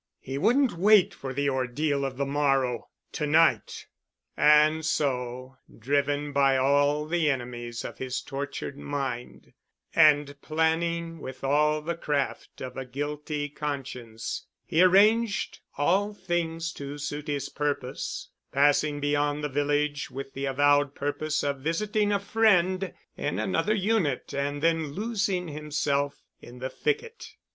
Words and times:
He 0.19 0.39
wouldn't 0.39 0.79
wait 0.79 1.13
for 1.13 1.31
the 1.31 1.47
ordeal 1.47 2.03
of 2.03 2.17
the 2.17 2.25
morrow... 2.25 2.89
to 3.11 3.27
night! 3.27 3.85
And 4.35 4.83
so, 4.83 5.57
driven 5.77 6.33
by 6.33 6.57
all 6.57 7.05
the 7.05 7.29
enemies 7.29 7.85
of 7.85 7.99
his 7.99 8.21
tortured 8.23 8.79
mind, 8.79 9.53
and 9.93 10.41
planning 10.41 11.19
with 11.19 11.43
all 11.43 11.83
the 11.83 11.93
craft 11.93 12.61
of 12.61 12.77
a 12.77 12.83
guilty 12.83 13.47
conscience, 13.47 14.47
he 14.65 14.81
arranged 14.81 15.59
all 15.77 16.15
things 16.15 16.73
to 16.73 16.97
suit 16.97 17.27
his 17.27 17.49
purpose, 17.49 18.29
passing 18.51 18.99
beyond 19.01 19.43
the 19.43 19.49
village 19.49 20.09
with 20.09 20.33
the 20.33 20.45
avowed 20.45 20.95
purpose 20.95 21.43
of 21.43 21.59
visiting 21.59 22.11
a 22.11 22.19
friend 22.19 22.91
in 23.15 23.37
another 23.37 23.75
unit 23.75 24.33
and 24.33 24.63
then 24.63 24.93
losing 24.93 25.49
himself 25.49 26.23
in 26.41 26.57
the 26.57 26.71
thicket. 26.71 27.35